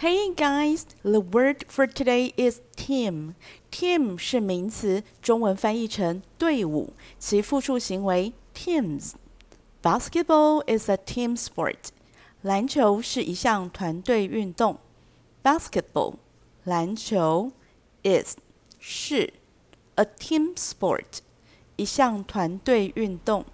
[0.00, 3.34] Hey guys, the word for today is team.
[3.70, 9.12] Team 是名词，中文翻译成队伍，其复数形为 teams.
[9.82, 11.76] Basketball is a team sport.
[12.42, 14.78] 篮球是一项团队运动。
[15.42, 16.16] Basketball
[16.64, 17.52] 篮球
[18.02, 18.36] is
[18.78, 19.32] 是
[19.94, 21.20] a team sport
[21.76, 23.44] 一项团队运动。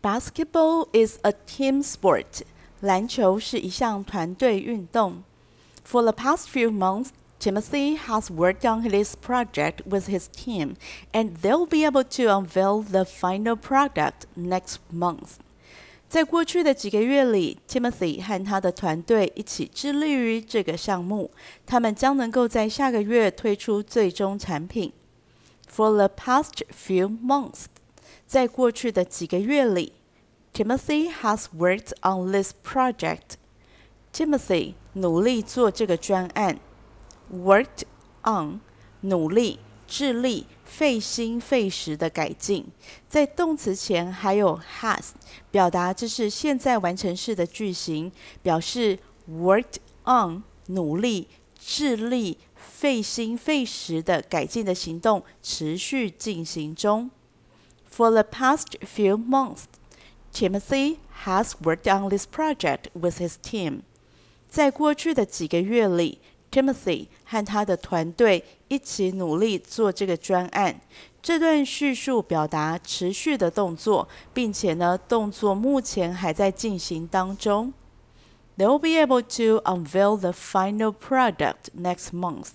[0.00, 2.42] Basketball is a team sport.
[2.82, 5.22] 篮球是一项团队运动。
[5.84, 7.08] For the past few months,
[7.40, 10.74] Timothy has worked on his project with his team,
[11.12, 15.38] and they'll be able to unveil the final product next month.
[16.08, 21.30] 在过去的几个月里，Timothy 和他的团队一起致力于这个项目，
[21.66, 24.92] 他们将能够在下个月推出最终产品。
[25.70, 27.66] For the past few months，
[28.26, 29.92] 在过去的几个月里。
[30.52, 33.36] Timothy has worked on this project.
[34.12, 36.58] Timothy 努力做这个专案。
[37.32, 37.82] Worked
[38.24, 38.60] on
[39.02, 42.66] 努力、致力、费心费时的改进。
[43.08, 45.10] 在动词前还有 has，
[45.50, 48.10] 表达这是现在完成式的句型，
[48.42, 48.98] 表示
[49.30, 57.10] worked on 努力、致力、费心费时的改进的行动持续进行中。
[57.90, 59.64] For the past few months.
[60.32, 63.80] Timothy has worked on this project with his team.
[64.48, 70.80] 在过去的几个月里，Timothy 和他的团队一起努力做这个专案。
[71.20, 77.74] 这段叙述表达持续的动作，并且呢，动作目前还在进行当中。
[78.56, 82.50] They'll be able to unveil the final product next month.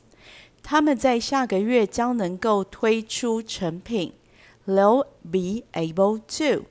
[0.63, 4.13] 他们在下个月将能够推出成品。
[4.65, 6.65] They'll be able to.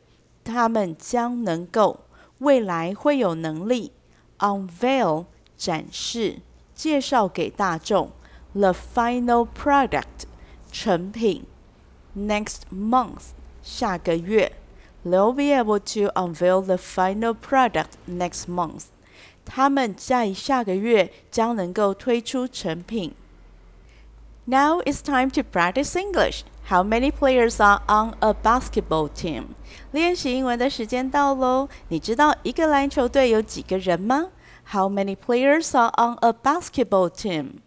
[0.47, 2.01] 他们将能够
[2.39, 3.93] 未来会有能力
[4.39, 5.27] unveil
[5.57, 6.41] 展示
[6.75, 8.11] 介绍给大众
[8.53, 10.27] the final product
[10.73, 11.45] 成品
[12.17, 13.31] next month
[13.63, 14.53] 下个月
[15.05, 18.85] they'll be able to unveil the final product next month
[19.45, 23.15] 他们在下个月将能够推出成品
[24.47, 29.55] now it's time to practice English how many players are on a basketball team?
[29.91, 31.69] 练习英文的时间到喽！
[31.89, 34.29] 你知道一个篮球队有几个人吗？
[34.73, 37.61] How many players are on a basketball team?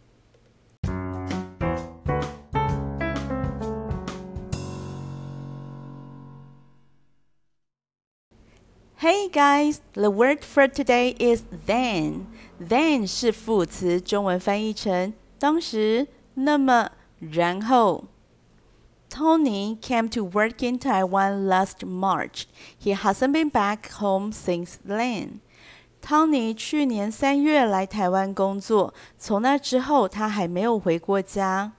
[8.98, 12.26] Hey guys, the word for today is then.
[12.60, 18.06] Then 是副词，中文翻译成当时、那么、然后。
[19.10, 22.48] Tony came to work in Taiwan last March.
[22.78, 25.40] He hasn't been back home since then.
[26.02, 31.72] Tony 去年三月来台湾工作，从那之后他还没有回过家。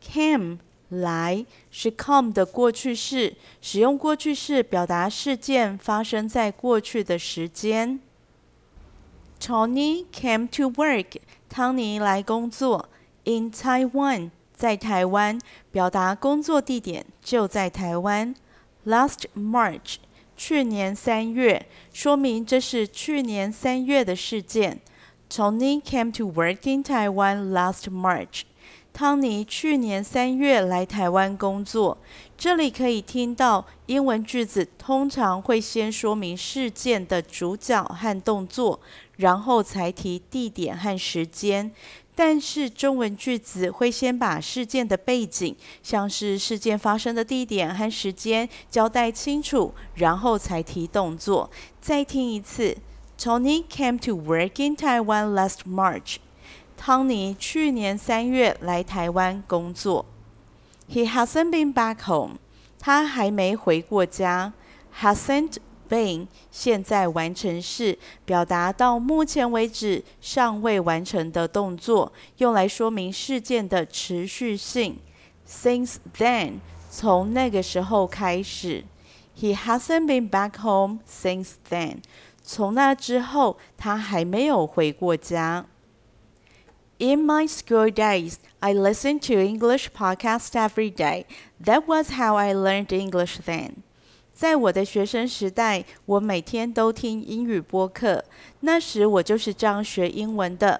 [0.00, 0.58] Came
[0.90, 7.98] 来是 come 的过去式，使用过去式表达事件发生在过去的时间。
[9.40, 11.16] Tony came to work.
[11.48, 12.88] 汤尼来工作
[13.24, 14.30] in Taiwan.
[14.59, 15.39] 在台湾
[15.71, 18.35] 表达工作地点就在台湾。
[18.85, 19.95] Last March，
[20.35, 24.81] 去年三月，说明这是去年三月的事件。
[25.29, 28.41] Tony came to work in Taiwan last March。
[28.91, 31.97] 汤尼去年三月来台湾工作。
[32.37, 38.81] 这里可以听到英文句子通常会先说明事件的主角和动作，
[39.15, 41.71] 然后才提地点和时间。
[42.21, 51.49] 但是中文句子会先把事件的背景，像是事件发生的地点和时间交代清楚，然后才提动作。
[51.79, 52.75] 再听一次
[53.17, 56.17] ：Tony came to work in Taiwan last March。
[56.75, 60.05] 汤尼去年三月来台湾工作。
[60.89, 62.39] He hasn't been back home。
[62.77, 64.51] 他还没回过家。
[64.99, 65.53] Hasn't
[65.88, 74.98] been 现在完成式，表达到目前为止尚未完成的动作，用来说明事件的持续性。
[75.46, 76.60] Since then，
[76.90, 78.84] 从那个时候开始。
[79.36, 81.98] He hasn't been back home since then。
[82.42, 85.66] 从那之后，他还没有回过家。
[86.98, 91.24] In my school days, I listened to English podcasts every day.
[91.62, 93.82] That was how I learned English then.
[94.39, 98.23] 在我的学生时代，我每天都听英语播客。
[98.61, 100.79] 那时我就是这样学英文的。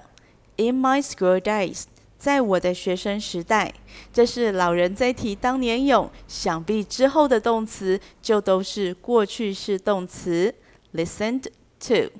[0.56, 1.83] In my school days，
[2.17, 3.73] 在我的学生时代，
[4.13, 10.55] 这是老人在提当年勇，想必之后的动词就都是过去式动词。
[10.94, 11.47] Listened
[11.85, 12.13] to。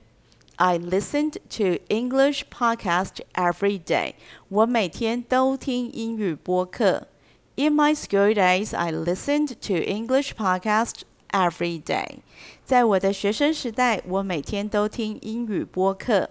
[0.58, 4.16] I listened to English podcast every day.
[4.50, 7.08] 我每天都听英语播客。
[7.56, 12.19] In my school days, I listened to English podcast every day.
[12.65, 16.31] 在我的学生时代，我每天都听英语播客。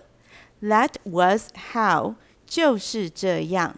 [0.61, 2.15] That was how，
[2.45, 3.75] 就是这样。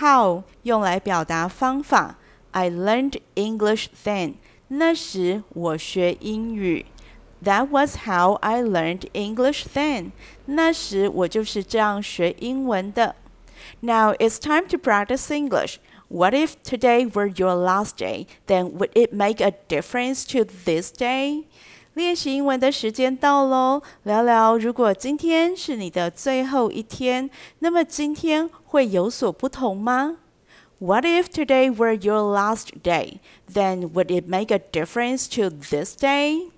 [0.00, 2.16] How 用来表达方法。
[2.52, 4.34] I learned English then.
[4.68, 6.86] 那时我学英语。
[7.44, 10.12] That was how I learned English then.
[10.46, 13.16] 那时我就是这样学英文的。
[13.80, 15.76] Now it's time to practice English.
[16.08, 18.26] What if today were your last day?
[18.46, 21.44] Then would it make a difference to this day?
[21.94, 23.82] 练习英文的时间到喽！
[24.04, 30.16] 聊聊，如果今天是你的最后一天，那么今天会有所不同吗？
[30.78, 33.20] What if today were your last day?
[33.52, 36.50] Then would it make a difference to this day?